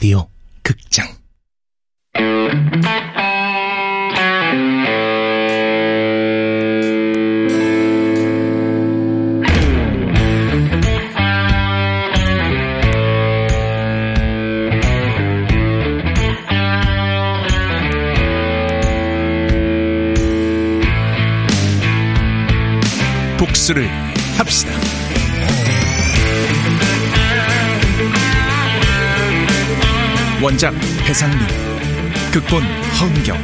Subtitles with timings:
[0.00, 0.26] 라디오
[0.62, 1.06] 극장.
[23.36, 23.99] 복수를
[30.42, 30.72] 원작
[31.06, 31.38] 배상민
[32.32, 33.36] 극본 허은경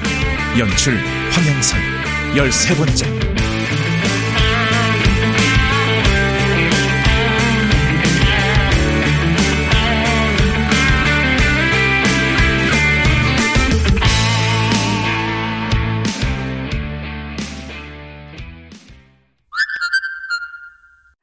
[0.59, 0.97] 연출
[1.31, 1.79] 황영선
[2.35, 3.27] 열세 번째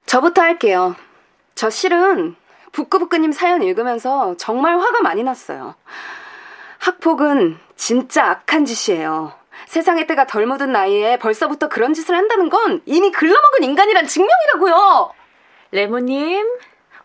[0.05, 0.95] 저부터 할게요.
[1.55, 2.35] 저 실은
[2.73, 5.75] 북구북구님 사연 읽으면서 정말 화가 많이 났어요.
[6.79, 9.31] 학폭은 진짜 악한 짓이에요.
[9.67, 15.11] 세상의 때가 덜 묻은 나이에 벌써부터 그런 짓을 한다는 건 이미 글러먹은 인간이란 증명이라고요.
[15.71, 16.45] 레모님,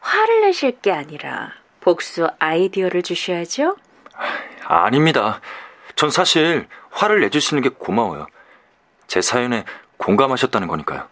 [0.00, 3.77] 화를 내실 게 아니라 복수 아이디어를 주셔야죠.
[4.64, 5.41] 아닙니다.
[5.96, 8.27] 전 사실 화를 내주시는 게 고마워요.
[9.06, 9.64] 제 사연에
[9.98, 11.08] 공감하셨다는 거니까요.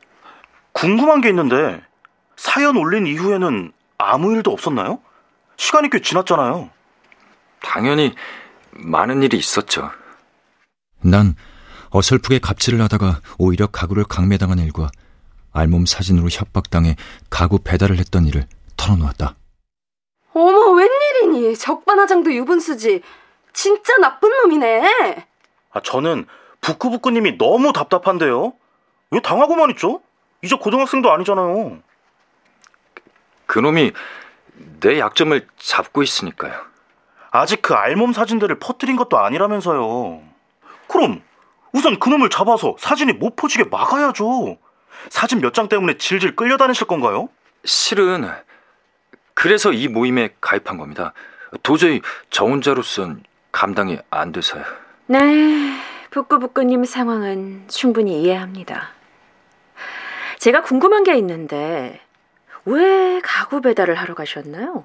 [0.73, 1.83] 궁금한 게 있는데
[2.37, 5.01] 사연 올린 이후에는 아무 일도 없었나요?
[5.57, 6.71] 시간이 꽤 지났잖아요.
[7.61, 8.15] 당연히
[8.73, 9.91] 많은 일이 있었죠.
[11.01, 11.35] 난
[11.91, 14.91] 어설프게 갑질을 하다가 오히려 가구를 강매당한 일과
[15.53, 16.97] 알몸 사진으로 협박당해
[17.31, 19.35] 가구 배달을 했던 일을 털어놓았다.
[20.35, 21.57] 어머, 웬일이니?
[21.57, 23.01] 적반하장도 유분수지.
[23.55, 25.27] 진짜 나쁜 놈이네.
[25.73, 26.27] 아, 저는
[26.61, 28.53] 부끄부끄님이 너무 답답한데요.
[29.11, 30.03] 왜 당하고만 있죠?
[30.43, 31.79] 이제 고등학생도 아니잖아요.
[33.57, 33.93] 그놈이
[34.81, 36.53] 내 약점을 잡고 있으니까요.
[37.31, 40.21] 아직 그 알몸 사진들을 퍼뜨린 것도 아니라면서요.
[40.89, 41.23] 그럼
[41.73, 44.59] 우선 그놈을 잡아서 사진이 못 퍼지게 막아야죠.
[45.09, 47.31] 사진 몇 장 때문에 질질 끌려다니실 건가요?
[47.65, 48.31] 실은
[49.33, 51.15] 그래서 이 모임에 가입한 겁니다.
[51.63, 53.23] 도저히 저 혼자로선
[53.53, 54.65] 감당이 안 돼서요.
[55.07, 55.19] 네,
[56.11, 58.91] 북구북구님 상황은 충분히 이해합니다.
[60.41, 62.01] 제가 궁금한 게 있는데
[62.67, 64.85] 왜 가구 배달을 하러 가셨나요?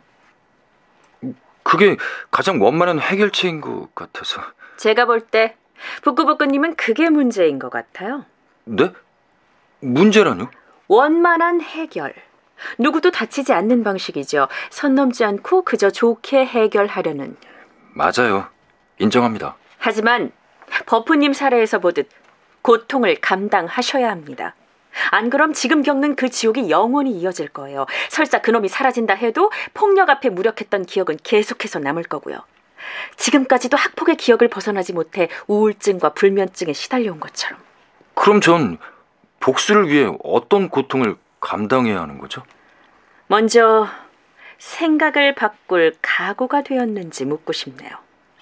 [1.63, 1.97] 그게
[2.31, 4.41] 가장 원만한 해결책인 것 같아서.
[4.77, 5.55] 제가 볼 때
[6.03, 8.25] 북구북구님은 그게 문제인 것 같아요.
[8.65, 8.91] 네?
[9.79, 10.49] 문제라뇨?
[10.87, 12.13] 원만한 해결.
[12.77, 14.47] 누구도 다치지 않는 방식이죠.
[14.69, 17.35] 선 넘지 않고 그저 좋게 해결하려는.
[17.93, 18.47] 맞아요.
[18.99, 19.55] 인정합니다.
[19.79, 20.31] 하지만
[20.85, 22.09] 버프님 사례에서 보듯
[22.61, 24.53] 고통을 감당하셔야 합니다.
[25.11, 27.85] 안 그럼 지금 겪는 그 지옥이 영원히 이어질 거예요.
[28.09, 32.43] 설사 그놈이 사라진다 해도 폭력 앞에 무력했던 기억은 계속해서 남을 거고요.
[33.15, 37.59] 지금까지도 학폭의 기억을 벗어나지 못해 우울증과 불면증에 시달려온 것처럼.
[38.13, 38.77] 그럼 전
[39.39, 42.43] 복수를 위해 어떤 고통을 감당해야 하는 거죠?
[43.27, 43.87] 먼저
[44.57, 47.91] 생각을 바꿀 각오가 되었는지 묻고 싶네요.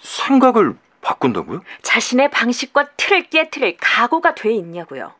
[0.01, 1.61] 생각을 바꾼다고요?
[1.81, 5.13] 자신의 방식과 틀을 깨트릴 각오가 돼 있냐고요.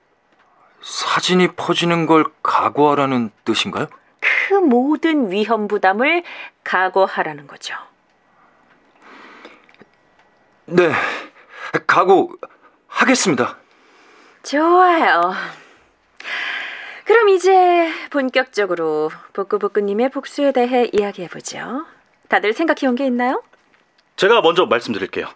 [0.82, 3.88] 사진이 퍼지는 걸 각오하라는 뜻인가요?
[4.20, 6.24] 그 모든 위험 부담을
[6.64, 7.76] 각오하라는 거죠.
[10.66, 10.92] 네,
[11.88, 13.58] 각오하겠습니다.
[14.44, 15.34] 좋아요.
[17.06, 21.86] 그럼 이제 본격적으로 복구복구님의 복수에 대해 이야기해보죠.
[22.28, 23.44] 다들 생각해온 게 있나요?
[24.16, 25.28] 제가 먼저 말씀드릴게요.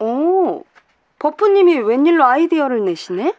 [0.00, 0.64] 오,
[1.18, 3.34] 버프님이 웬일로 아이디어를 내시네?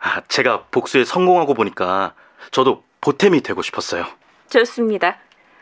[0.00, 2.14] 아, 제가 복수에 성공하고 보니까
[2.50, 4.06] 저도 보탬이 되고 싶었어요.
[4.48, 5.18] 좋습니다.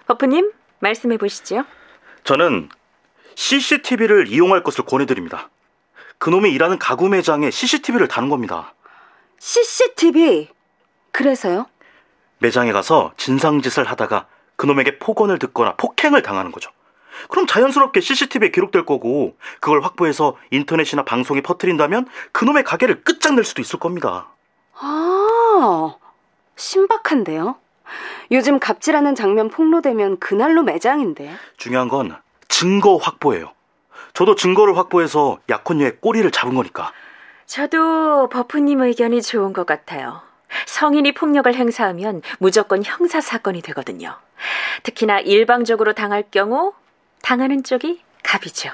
[0.06, 1.64] 버프님, 말씀해 보시죠.
[2.24, 2.68] 저는
[3.34, 5.50] CCTV를 이용할 것을 권해드립니다.
[6.18, 8.74] 그놈이 일하는 가구 매장에 CCTV를 다는 겁니다.
[9.38, 10.48] CCTV.
[11.12, 11.66] 그래서요?
[12.38, 16.70] 매장에 가서 진상짓을 하다가 그놈에게 폭언을 듣거나 폭행을 당하는 거죠.
[17.28, 23.78] 그럼 자연스럽게 CCTV에 기록될 거고 그걸 확보해서 인터넷이나 방송에 퍼뜨린다면 그놈의 가게를 끝장낼 수도 있을
[23.78, 24.28] 겁니다.
[24.78, 25.96] 아,
[26.56, 27.56] 신박한데요?
[28.32, 31.34] 요즘 갑질하는 장면 폭로되면 그날로 매장인데.
[31.56, 32.16] 중요한 건
[32.48, 33.52] 증거 확보예요.
[34.14, 36.92] 저도 증거를 확보해서 약혼녀의 꼬리를 잡은 거니까.
[37.46, 40.22] 저도 버프님 의견이 좋은 것 같아요.
[40.66, 44.16] 성인이 폭력을 행사하면 무조건 형사 사건이 되거든요.
[44.82, 46.72] 특히나 일방적으로 당할 경우
[47.22, 48.70] 당하는 쪽이 갑이죠.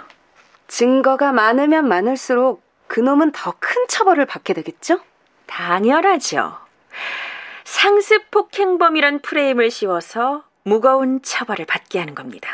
[0.69, 5.01] 증거가 많으면 많을수록 그놈은 더 큰 처벌을 받게 되겠죠?
[5.47, 6.59] 당연하죠.
[7.65, 12.49] 상습 폭행범이란 프레임을 씌워서 무거운 처벌을 받게 하는 겁니다.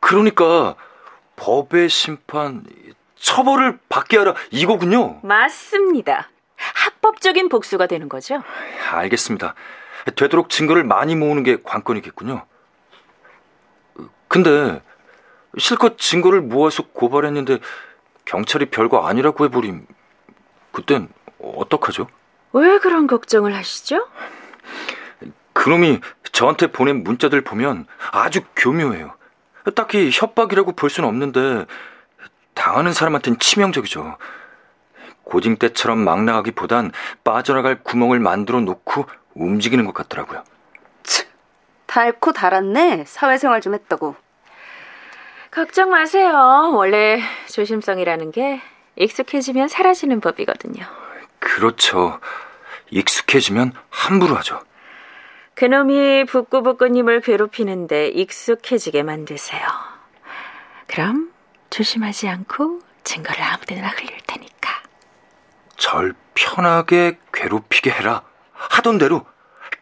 [0.00, 0.74] 그러니까
[1.36, 2.64] 법의 심판,
[3.16, 5.20] 처벌을 받게 하라 이거군요.
[5.22, 6.28] 맞습니다.
[6.56, 8.42] 합법적인 복수가 되는 거죠.
[8.92, 9.54] 알겠습니다.
[10.16, 12.44] 되도록 증거를 많이 모으는 게 관건이겠군요.
[14.28, 14.82] 근데
[15.58, 17.58] 실컷 증거를 모아서 고발했는데
[18.24, 19.86] 경찰이 별거 아니라고 해버림.
[20.72, 21.08] 그땐
[21.40, 22.08] 어떡하죠?
[22.52, 24.08] 왜 그런 걱정을 하시죠?
[25.52, 26.00] 그놈이
[26.32, 29.14] 저한테 보낸 문자들 보면 아주 교묘해요.
[29.74, 31.66] 딱히 협박이라고 볼 수는 없는데
[32.54, 34.16] 당하는 사람한테는 치명적이죠.
[35.24, 36.92] 고딩 때처럼 막 나가기보단
[37.22, 40.44] 빠져나갈 구멍을 만들어 놓고 움직이는 것 같더라고요.
[41.02, 41.26] 치,
[41.86, 43.04] 달고 달았네.
[43.06, 44.16] 사회생활 좀 했다고.
[45.54, 46.72] 걱정 마세요.
[46.74, 48.60] 원래 조심성이라는 게
[48.96, 50.84] 익숙해지면 사라지는 법이거든요.
[51.38, 52.18] 그렇죠.
[52.90, 54.60] 익숙해지면 함부로 하죠.
[55.54, 59.62] 그놈이 북구북구님을 괴롭히는데 익숙해지게 만드세요.
[60.88, 61.32] 그럼
[61.70, 64.82] 조심하지 않고 증거를 아무 데나 흘릴 테니까.
[65.76, 68.22] 절 편하게 괴롭히게 해라.
[68.54, 69.24] 하던 대로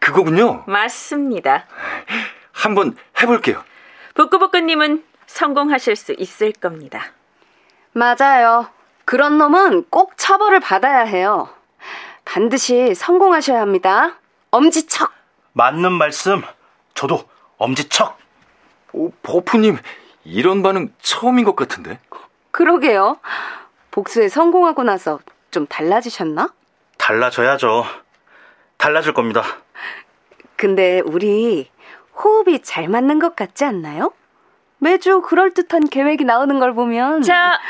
[0.01, 0.65] 그거군요.
[0.67, 1.65] 맞습니다.
[2.53, 3.65] 한번 해볼게요.
[4.15, 7.05] 북구북구님은 성공하실 수 있을 겁니다.
[7.93, 8.69] 맞아요.
[9.05, 11.49] 그런 놈은 꼭 처벌을 받아야 해요.
[12.25, 14.17] 반드시 성공하셔야 합니다.
[14.51, 15.13] 엄지척.
[15.53, 16.43] 맞는 말씀.
[16.95, 17.25] 저도
[17.59, 18.19] 엄지척.
[18.93, 19.79] 오, 버프님,
[20.25, 21.99] 이런 반응 처음인 것 같은데?
[22.51, 23.19] 그러게요.
[23.91, 25.19] 복수에 성공하고 나서
[25.51, 26.53] 좀 달라지셨나?
[26.99, 27.85] 달라져야죠.
[28.77, 29.43] 달라질 겁니다.
[30.57, 31.71] 근데 우리
[32.15, 34.13] 호흡이 잘 맞는 것 같지 않나요?
[34.83, 37.23] 매주 그럴듯한 계획이 나오는 걸 보면.
[37.23, 37.61] 자,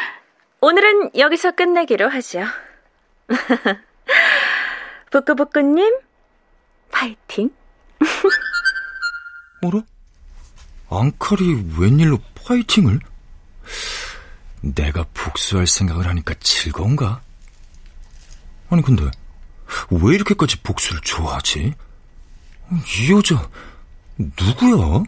[0.62, 2.46] 오늘은 여기서 끝내기로 하죠.
[5.12, 5.98] 부끄부끄님,
[6.90, 7.50] 파이팅.
[9.60, 9.82] 뭐라?
[10.88, 12.98] 앙칼이 웬일로 파이팅을?
[14.62, 17.20] 내가 복수할 생각을 하니까 즐거운가?
[18.70, 19.04] 아니 근데
[19.90, 21.74] 왜 이렇게까지 복수를 좋아하지?
[22.70, 23.50] 이 여자
[24.16, 25.04] 누구야?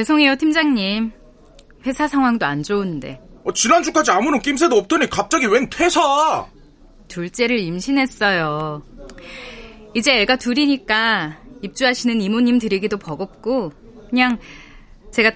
[0.00, 1.12] 죄송해요, 팀장님.
[1.84, 3.20] 회사 상황도 안 좋은데.
[3.44, 6.46] 어, 지난주까지 아무런 낌새도 없더니 갑자기 웬 퇴사?
[7.08, 8.82] 둘째를 임신했어요.
[9.94, 13.72] 이제 애가 둘이니까 입주하시는 이모님 드리기도 버겁고
[14.08, 14.38] 그냥
[15.12, 15.32] 제가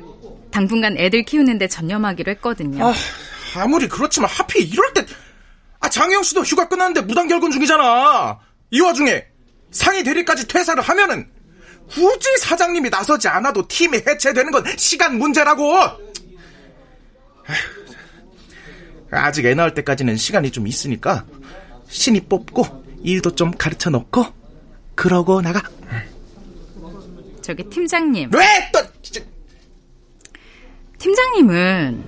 [0.50, 2.86] 당분간 애들 키우는데 전념하기로 했거든요.
[2.86, 2.94] 아,
[3.56, 5.04] 아무리 그렇지만 하필 이럴 때
[5.80, 8.38] 아, 장혜영 씨도 휴가 끝났는데 무단 결근 중이잖아.
[8.70, 9.26] 이 와중에
[9.70, 11.33] 상위 대리까지 퇴사를 하면은
[11.88, 15.78] 굳이 사장님이 나서지 않아도 팀이 해체되는 건 시간 문제라고.
[19.10, 21.24] 아직 애 낳을 때까지는 시간이 좀 있으니까
[21.88, 24.26] 신입 뽑고 일도 좀 가르쳐 놓고
[24.94, 25.62] 그러고 나가.
[27.42, 28.30] 저기 팀장님.
[28.34, 28.80] 왜 또?
[30.98, 32.04] 팀장님은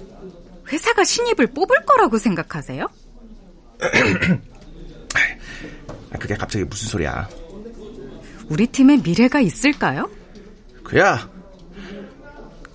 [0.73, 2.87] 회사가 신입을 뽑을 거라고 생각하세요?
[6.13, 7.29] 아, 그게 갑자기 무슨 소리야?
[8.49, 10.11] 우리 팀에 미래가 있을까요?
[10.85, 11.29] 그야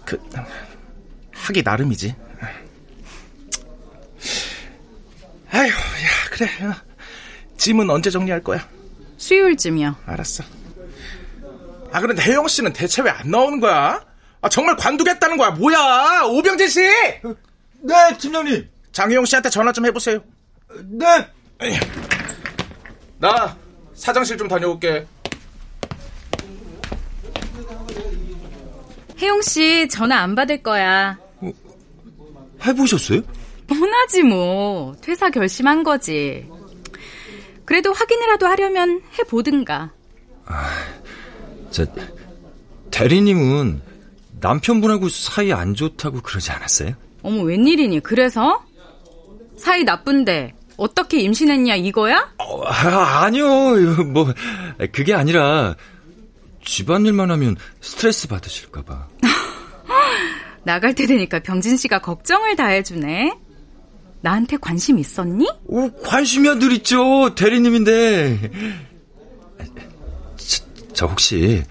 [0.06, 0.20] 그
[1.34, 2.16] 하기 나름이지.
[5.54, 5.72] 아휴, 야
[6.32, 6.48] 그래.
[6.63, 6.84] 야.
[7.58, 8.68] 짐은 언제 정리할 거야?
[9.18, 9.96] 수요일쯤이요.
[10.06, 10.44] 알았어.
[11.92, 14.01] 아 그런데 혜영 씨는 대체 왜 안 나오는 거야?
[14.42, 15.51] 아 정말 관두겠다는 거야?
[15.51, 16.24] 뭐야?
[16.25, 16.80] 오병재 씨?
[16.82, 18.70] 네, 팀장님.
[18.92, 20.20] 장혜영 씨한테 전화 좀 해보세요.
[20.84, 21.06] 네.
[23.20, 23.56] 나
[23.94, 25.06] 사장실 좀 다녀올게.
[29.22, 31.18] 혜용 씨 전화 안 받을 거야.
[32.66, 33.22] 해보셨어요?
[33.68, 34.96] 뻔하지 뭐.
[35.01, 36.48] 퇴사 결심한 거지.
[37.66, 39.92] 그래도 확인이라도 하려면 해보든가.
[41.70, 41.86] 저
[42.90, 43.82] 대리님은
[44.42, 46.94] 남편분하고 사이 안 좋다고 그러지 않았어요?
[47.22, 48.01] 어머 웬일이니?
[48.01, 48.66] 그래서?
[49.56, 52.34] 사이 나쁜데 어떻게 임신했냐 이거야?
[52.40, 53.46] 어, 아, 아니요.
[54.06, 54.34] 뭐
[54.92, 55.75] 그게 아니라
[56.66, 59.08] 집안일만 하면 스트레스 받으실까봐.
[60.63, 63.38] 나갈 때 되니까 병진 씨가 걱정을 다 해주네.
[64.22, 65.50] 나한테 관심 있었니?
[65.65, 67.34] 오, 관심이야 늘 있죠.
[67.36, 68.51] 대리님인데.
[70.38, 70.63] 저,
[70.94, 71.63] 저 혹시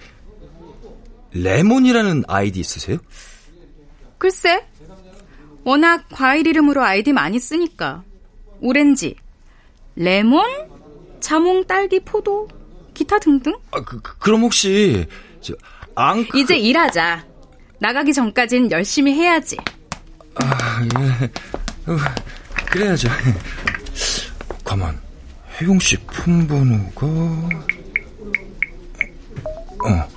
[1.31, 2.97] 레몬이라는 아이디 있으세요?
[4.17, 4.65] 글쎄.
[5.63, 8.03] 워낙 과일 이름으로 아이디 많이 쓰니까.
[8.59, 9.15] 오렌지,
[9.95, 10.43] 레몬,
[11.19, 12.47] 자몽, 딸기, 포도,
[12.93, 13.53] 기타 등등.
[13.71, 15.05] 아, 그, 그 그럼 혹시
[15.39, 15.53] 저,
[15.95, 17.30] 앙 이제 일하자.
[17.81, 19.57] 나가기 전까진 열심히 해야지.
[20.35, 21.25] 아, 예.
[21.91, 21.97] 어,
[22.67, 23.09] 그래야죠.
[24.63, 25.01] 가만.
[25.59, 27.07] 혜용 씨 폰번호가
[29.83, 30.07] 어.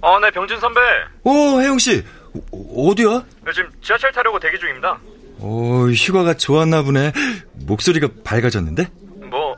[0.00, 0.80] 어, 네, 병진 선배.
[1.24, 2.04] 오, 혜용 씨.
[2.52, 3.24] 어, 어디야?
[3.44, 4.96] 네, 지금 지하철 타려고 대기 중입니다.
[5.40, 7.12] 오, 휴가가 좋았나 보네.
[7.66, 8.88] 목소리가 밝아졌는데?
[9.28, 9.56] 뭐,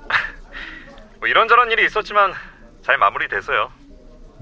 [1.18, 2.32] 뭐 이런저런 일이 있었지만
[2.84, 3.70] 잘 마무리됐어요.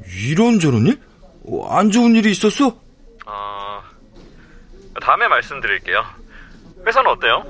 [0.06, 1.00] 이런저런 일?
[1.46, 2.68] 어, 안 좋은 일이 있었어?
[3.26, 3.82] 어,
[5.00, 6.04] 다음에 말씀드릴게요.
[6.86, 7.42] 회사는 어때요?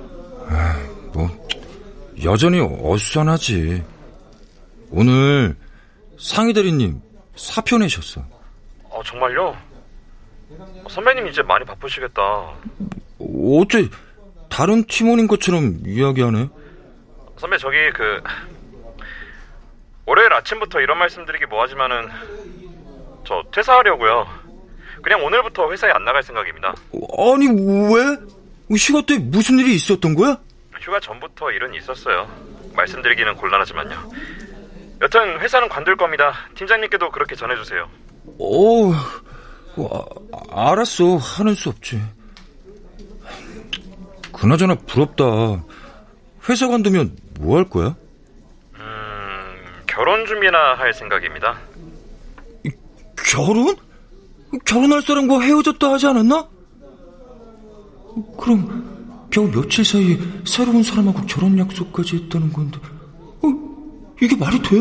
[1.13, 1.29] 뭐,
[2.25, 3.83] 여전히 어수선하지.
[4.91, 5.57] 오늘
[6.19, 7.01] 상희 대리님
[7.37, 8.23] 사표 내셨어.
[8.85, 9.57] 어, 정말요?
[10.51, 12.23] 어, 선배님 이제 많이 바쁘시겠다.
[13.21, 13.89] 어째
[14.49, 16.49] 다른 팀원인 것처럼 이야기하네?
[17.37, 18.23] 선배 저기 그
[20.09, 22.09] 월요일 아침부터 이런 말씀드리기 뭐하지만은
[23.27, 24.27] 저 퇴사하려고요.
[25.03, 26.69] 그냥 오늘부터 회사에 안 나갈 생각입니다.
[27.19, 28.17] 아니 왜?
[28.75, 30.39] 휴가 때 무슨 일이 있었던 거야?
[30.81, 32.27] 휴가 전부터 일은 있었어요.
[32.75, 34.11] 말씀드리기는 곤란하지만요.
[35.03, 36.33] 여튼 회사는 관둘 겁니다.
[36.55, 37.87] 팀장님께도 그렇게 전해주세요.
[38.41, 38.91] 어,
[39.77, 40.05] 어,
[40.51, 41.17] 아, 알았어.
[41.19, 42.01] 하는 수 없지.
[44.33, 45.25] 그나저나 부럽다.
[46.49, 47.95] 회사 관두면 뭐 할 거야?
[49.99, 51.59] 음, 결혼 준비나 할 생각입니다.
[53.27, 53.77] 결혼?
[54.65, 56.49] 결혼할 사람과 헤어졌다 하지 않았나?
[58.41, 62.79] 그럼 겨우 며칠 사이에 새로운 사람하고 결혼 약속까지 했다는 건데
[63.43, 64.15] 어?
[64.23, 64.77] 이게 말이 돼?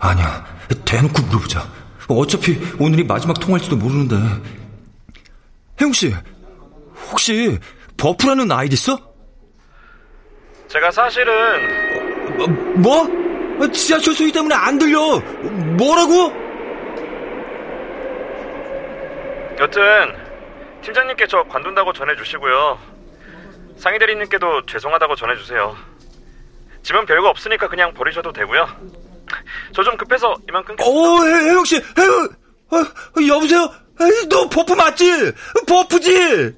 [0.00, 0.44] 아니야
[0.84, 1.66] 대놓고 물어보자
[2.08, 4.16] 어차피 오늘이 마지막 통화일지도 모르는데
[5.80, 6.12] 혜용씨
[7.10, 7.58] 혹시
[7.96, 8.98] 버프라는 아이디 써?
[10.68, 11.32] 제가 사실은
[12.42, 12.46] 어,
[12.78, 13.19] 뭐?
[13.60, 15.18] 어, 지하철 소리 때문에 안 들려
[15.76, 16.32] 뭐라고?
[19.60, 19.82] 여튼
[20.82, 22.78] 팀장님께 저 관둔다고 전해주시고요.
[23.76, 25.76] 상희 대리님께도 죄송하다고 전해주세요.
[26.82, 28.66] 집은 별거 없으니까 그냥 버리셔도 되고요.
[29.74, 30.84] 저 좀 급해서 이만 끊겠습니다.
[31.00, 32.28] 어, 혜영 씨, 혜영,
[32.72, 33.70] 어, 여보세요?
[34.00, 35.32] 에이, 너 버프 맞지?
[35.68, 36.54] 버프지?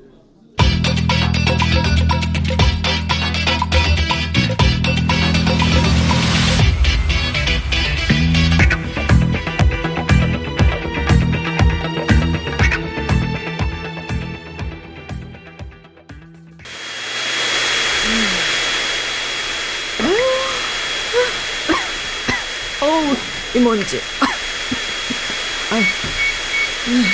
[23.63, 24.01] 이 먼지.
[25.71, 25.83] 아유.
[26.89, 27.05] 음.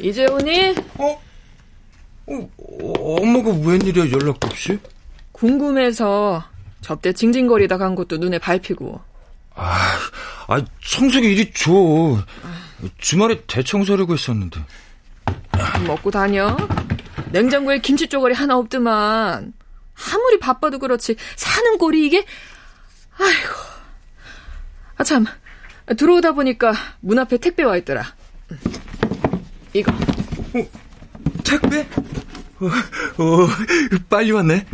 [0.00, 0.76] 이제 오니?
[0.98, 1.20] 어?
[2.28, 2.48] 어,
[3.16, 4.78] 엄마가 웬일이야 연락 없이?
[5.32, 6.44] 궁금해서
[6.80, 9.00] 접대 징징거리다 간 것도 눈에 밟히고.
[9.56, 9.98] 아,
[10.46, 11.72] 아 청소기 이리 줘.
[12.98, 14.60] 주말에 대청소하려고 했었는데.
[15.88, 16.56] 먹고 다녀?
[17.32, 19.52] 냉장고에 김치 쪼가리 하나 없더만.
[20.12, 22.24] 아무리 바빠도 그렇지 사는 꼴이 이게
[23.18, 23.54] 아이고.
[24.96, 25.26] 아 참.
[25.96, 28.04] 들어오다 보니까 문 앞에 택배 와 있더라.
[29.72, 29.92] 이거.
[29.92, 30.66] 어,
[31.44, 31.80] 택배?
[32.60, 32.66] 어,
[33.22, 33.48] 어,
[34.08, 34.66] 빨리 왔네.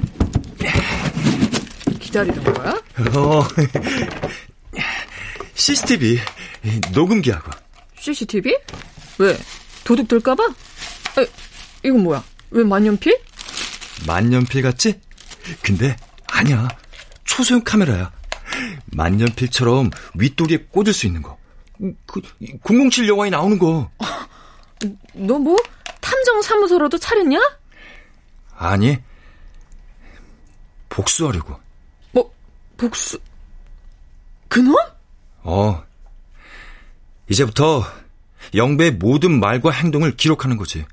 [2.01, 2.71] 기다리던 거야?
[3.17, 3.43] 어,
[5.55, 6.19] CCTV
[6.93, 7.51] 녹음기하고.
[7.99, 8.57] CCTV?
[9.19, 9.39] 왜?
[9.85, 10.45] 도둑 들까봐?
[10.45, 11.27] 아,
[11.85, 12.25] 이건 뭐야?
[12.51, 13.21] 왜 만년필?
[14.07, 15.01] 만년필 같지?
[15.63, 15.97] 근데
[16.27, 16.69] 아니야.
[17.25, 18.13] 초소형 카메라야.
[18.87, 21.39] 만년필처럼 윗도리에 꽂을 수 있는 거.
[22.07, 22.21] 그
[22.63, 23.91] 007 영화에 나오는 거.
[25.15, 25.57] 너 뭐
[26.01, 27.39] 탐정 사무소라도 차렸냐?
[28.57, 28.99] 아니.
[30.89, 31.59] 복수하려고.
[32.13, 32.33] 뭐
[32.77, 33.19] 복수?
[34.49, 34.77] 그놈?
[35.43, 35.83] 어.
[37.29, 37.85] 이제부터
[38.55, 40.85] 영배의 모든 말과 행동을 기록하는 거지.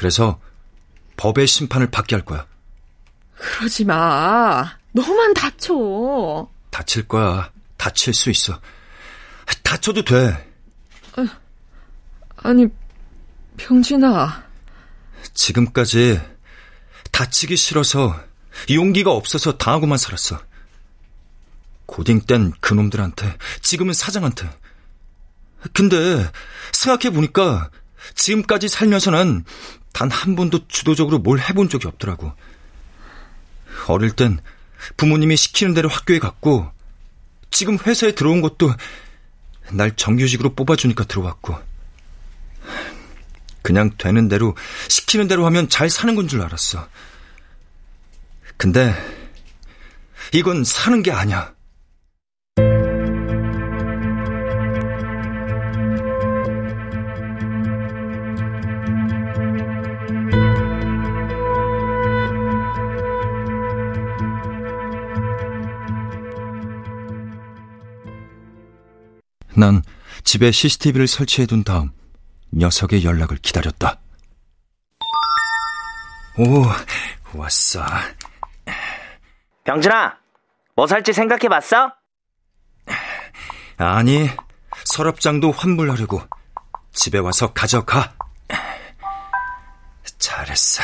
[0.00, 0.40] 그래서
[1.18, 2.46] 법의 심판을 받게 할 거야.
[3.36, 4.78] 그러지 마.
[4.92, 6.48] 너만 다쳐.
[6.70, 7.52] 다칠 거야.
[7.76, 8.58] 다칠 수 있어.
[9.62, 10.54] 다쳐도 돼.
[12.36, 12.66] 아니,
[13.58, 14.42] 병진아.
[15.34, 16.18] 지금까지
[17.12, 18.18] 다치기 싫어서
[18.70, 20.40] 용기가 없어서 당하고만 살았어.
[21.84, 24.48] 고딩 땐 그놈들한테, 지금은 사장한테.
[25.74, 26.26] 근데
[26.72, 27.70] 생각해보니까
[28.14, 29.44] 지금까지 살면서는
[29.92, 32.32] 단 한 번도 주도적으로 뭘 해본 적이 없더라고.
[33.88, 34.40] 어릴 땐
[34.96, 36.70] 부모님이 시키는 대로 학교에 갔고,
[37.50, 38.72] 지금 회사에 들어온 것도
[39.72, 41.56] 날 정규직으로 뽑아주니까 들어왔고
[43.62, 44.56] 그냥 되는 대로
[44.88, 46.88] 시키는 대로 하면 잘 사는 건 줄 알았어.
[48.56, 48.94] 근데
[50.32, 51.52] 이건 사는 게 아니야.
[69.60, 69.82] 난
[70.24, 71.92] 집에 CCTV를 설치해 둔 다음
[72.52, 74.00] 녀석의 연락을 기다렸다.
[76.38, 76.64] 오,
[77.38, 77.84] 왔어.
[79.64, 80.16] 병준아,
[80.74, 81.92] 뭐 살지 생각해 봤어?
[83.76, 84.28] 아니,
[84.84, 86.22] 서랍장도 환불하려고.
[86.92, 88.14] 집에 와서 가져가.
[90.18, 90.82] 잘했어.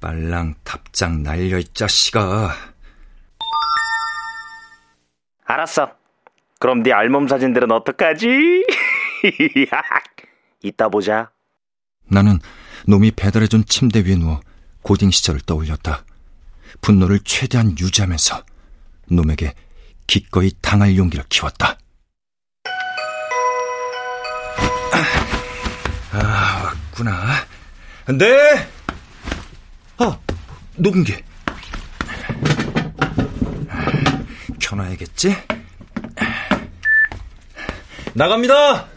[0.00, 2.54] 빨랑 답장 날려 이 자식아.
[5.44, 5.97] 알았어.
[6.58, 8.26] 그럼 네 알몸 사진들은 어떡하지?
[10.62, 11.30] 이따 보자.
[12.06, 12.40] 나는
[12.86, 14.40] 놈이 배달해준 침대 위에 누워
[14.82, 16.04] 고딩 시절을 떠올렸다.
[16.80, 18.42] 분노를 최대한 유지하면서
[19.10, 19.54] 놈에게
[20.06, 21.78] 기꺼이 당할 용기를 키웠다.
[26.12, 27.12] 아, 왔구나.
[28.18, 28.68] 네!
[29.98, 30.18] 아,
[30.76, 31.14] 녹음기.
[34.58, 35.36] 켜놔야겠지?
[38.18, 38.88] 나갑니다!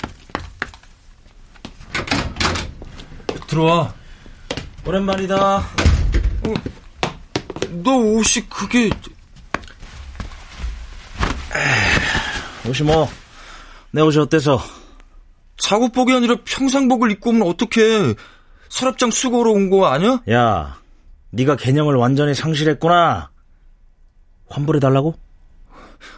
[3.47, 3.93] 들어와.
[4.83, 5.57] 오랜만이다.
[5.57, 6.53] 어,
[7.83, 8.89] 너 옷이 그게...
[12.67, 13.07] 옷이 뭐,
[13.91, 14.59] 내 옷이 어때서?
[15.57, 18.15] 작업복이 아니라 평상복을 입고 오면 어떡해.
[18.69, 20.23] 서랍장 수거로 온 거 아니야?
[20.31, 20.79] 야,
[21.29, 23.29] 네가 개념을 완전히 상실했구나.
[24.50, 25.13] 환불해달라고?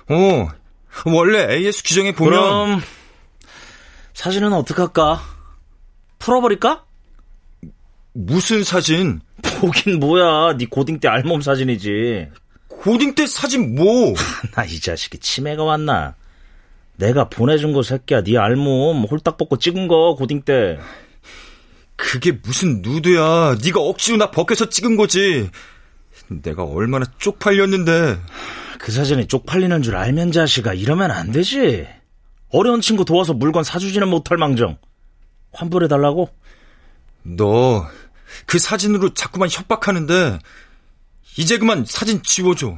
[0.10, 0.48] 어,
[1.06, 2.82] 원래 AS 규정에 보면 그럼
[4.14, 5.22] 사진은 어떡할까?
[6.20, 6.86] 풀어버릴까?
[8.14, 9.22] 무슨 사진?
[9.42, 10.56] 보긴 뭐야.
[10.58, 12.30] 네 고딩 때 알몸 사진이지.
[12.70, 14.14] 고딩 때 사진 뭐?
[14.56, 16.16] 나 이 자식이 치매가 왔나?
[16.98, 18.24] 내가 보내준 거 새끼야.
[18.24, 20.78] 네 알몸 홀딱 벗고 찍은 거 고딩 때.
[21.96, 23.58] 그게 무슨 누드야.
[23.64, 25.50] 네가 억지로 나 벗겨서 찍은 거지.
[26.28, 28.20] 내가 얼마나 쪽팔렸는데.
[28.80, 31.88] 그 사진이 쪽팔리는 줄 알면 자식아 이러면 안 되지.
[32.50, 34.78] 어려운 친구 도와서 물건 사주지는 못할 망정.
[35.54, 36.30] 환불해달라고?
[37.24, 37.88] 너
[38.46, 40.40] 그 사진으로 자꾸만 협박하는데
[41.38, 42.78] 이제 그만 사진 지워줘.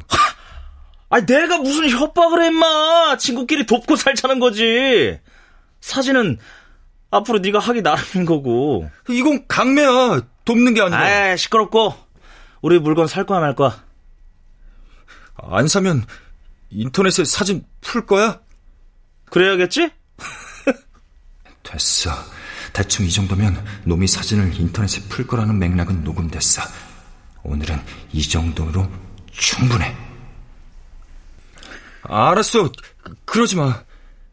[1.09, 3.17] 아, 내가 무슨 협박을 해, 임마.
[3.17, 5.19] 친구끼리 돕고 살자는 거지.
[5.79, 6.39] 사진은
[7.11, 8.89] 앞으로 네가 하기 나름인 거고.
[9.09, 10.21] 이건 강매야.
[10.45, 10.99] 돕는 게 아니라.
[10.99, 11.93] 아, 시끄럽고.
[12.65, 13.85] 우리 물건 살 거야 말 거야?
[15.35, 16.03] 안 사면
[16.71, 18.41] 인터넷에 사진 풀 거야?
[19.25, 19.91] 그래야겠지?
[21.61, 22.09] 됐어.
[22.73, 26.63] 대충 이 정도면 놈이 사진을 인터넷에 풀 거라는 맥락은 녹음됐어.
[27.43, 27.79] 오늘은
[28.13, 28.91] 이 정도로
[29.31, 29.95] 충분해.
[32.01, 32.71] 알았어.
[33.25, 33.83] 그러지 마.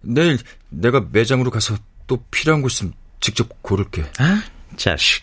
[0.00, 0.38] 내일
[0.70, 4.10] 내가 매장으로 가서 또 필요한 거 있으면 직접 고를게.
[4.20, 4.42] 아,
[4.78, 5.22] 자식.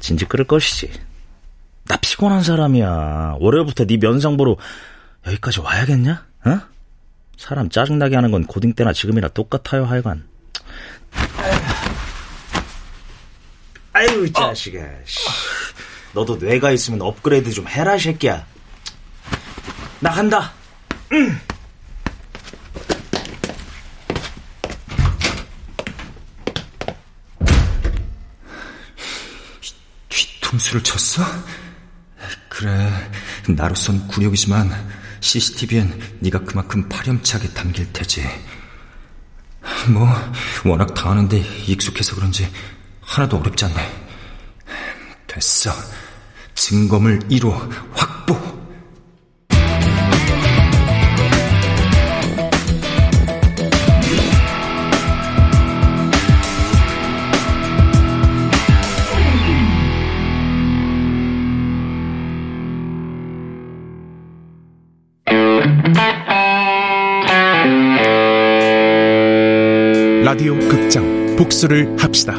[0.00, 1.15] 진지 끌을 것이지.
[1.88, 3.36] 나 피곤한 사람이야.
[3.38, 4.56] 월요일부터 네 면상 보러
[5.26, 6.26] 여기까지 와야겠냐?
[6.46, 6.60] 어?
[7.36, 10.26] 사람 짜증나게 하는 건 고딩 때나 지금이나 똑같아요, 하여간.
[13.92, 14.80] 아유, 자식아.
[14.80, 14.84] 어.
[16.12, 18.44] 너도 뇌가 있으면 업그레이드 좀 해라, 새끼야.
[20.00, 20.52] 나 간다.
[21.12, 21.38] 응.
[30.08, 31.22] 뒤통수를 쳤어?
[32.56, 32.90] 그래,
[33.46, 34.70] 나로선 굴욕이지만
[35.20, 38.26] CCTV엔 네가 그만큼 파렴치하게 담길 테지.
[39.90, 40.08] 뭐
[40.64, 42.50] 워낙 당하는데 익숙해서 그런지
[43.02, 44.06] 하나도 어렵지 않네.
[45.26, 45.70] 됐어.
[46.54, 47.50] 증거물 1호
[47.92, 48.15] 확
[71.56, 72.34] 복수를 합시다.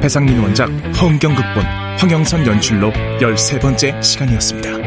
[0.00, 1.64] 배상민 원작, 허은경 극본,
[1.98, 2.90] 황영선 연출로
[3.20, 4.85] 13번째 시간이었습니다.